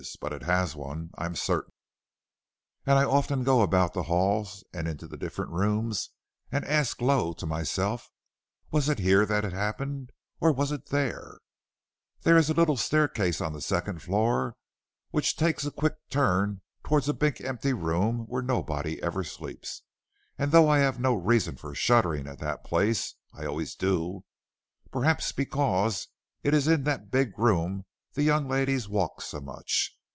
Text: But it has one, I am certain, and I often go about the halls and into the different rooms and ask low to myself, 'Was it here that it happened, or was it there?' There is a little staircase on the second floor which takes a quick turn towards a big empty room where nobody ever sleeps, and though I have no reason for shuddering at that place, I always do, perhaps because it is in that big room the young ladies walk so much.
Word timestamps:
But 0.19 0.33
it 0.33 0.41
has 0.41 0.75
one, 0.75 1.11
I 1.13 1.27
am 1.27 1.35
certain, 1.35 1.73
and 2.87 2.97
I 2.97 3.03
often 3.03 3.43
go 3.43 3.61
about 3.61 3.93
the 3.93 4.01
halls 4.09 4.63
and 4.73 4.87
into 4.87 5.07
the 5.07 5.15
different 5.15 5.51
rooms 5.51 6.09
and 6.51 6.65
ask 6.65 7.01
low 7.03 7.33
to 7.33 7.45
myself, 7.45 8.09
'Was 8.71 8.89
it 8.89 8.97
here 8.97 9.27
that 9.27 9.45
it 9.45 9.53
happened, 9.53 10.09
or 10.39 10.51
was 10.51 10.71
it 10.71 10.87
there?' 10.87 11.37
There 12.23 12.35
is 12.35 12.49
a 12.49 12.55
little 12.55 12.77
staircase 12.77 13.41
on 13.41 13.53
the 13.53 13.61
second 13.61 14.01
floor 14.01 14.55
which 15.11 15.35
takes 15.35 15.67
a 15.67 15.71
quick 15.71 15.97
turn 16.09 16.61
towards 16.83 17.07
a 17.07 17.13
big 17.13 17.39
empty 17.39 17.73
room 17.73 18.21
where 18.25 18.41
nobody 18.41 18.99
ever 19.03 19.23
sleeps, 19.23 19.83
and 20.35 20.51
though 20.51 20.67
I 20.67 20.79
have 20.79 20.99
no 20.99 21.13
reason 21.13 21.57
for 21.57 21.75
shuddering 21.75 22.27
at 22.27 22.39
that 22.39 22.63
place, 22.63 23.13
I 23.35 23.45
always 23.45 23.75
do, 23.75 24.23
perhaps 24.91 25.31
because 25.31 26.07
it 26.41 26.55
is 26.55 26.67
in 26.67 26.85
that 26.85 27.11
big 27.11 27.37
room 27.37 27.85
the 28.13 28.23
young 28.23 28.45
ladies 28.49 28.89
walk 28.89 29.21
so 29.21 29.39
much. 29.39 29.97